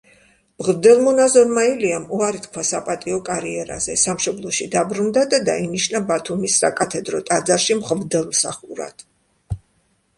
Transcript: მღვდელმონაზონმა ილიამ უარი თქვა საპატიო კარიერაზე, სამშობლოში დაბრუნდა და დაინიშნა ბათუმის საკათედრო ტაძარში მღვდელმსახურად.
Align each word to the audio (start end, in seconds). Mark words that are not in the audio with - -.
მღვდელმონაზონმა 0.61 1.65
ილიამ 1.71 2.05
უარი 2.19 2.39
თქვა 2.45 2.63
საპატიო 2.69 3.19
კარიერაზე, 3.29 3.97
სამშობლოში 4.05 4.69
დაბრუნდა 4.77 5.25
და 5.35 5.39
დაინიშნა 5.53 6.01
ბათუმის 6.13 6.55
საკათედრო 6.65 7.19
ტაძარში 7.31 7.77
მღვდელმსახურად. 7.85 9.05